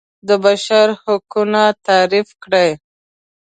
[0.27, 2.69] د بشر حقونه تعریف کړي.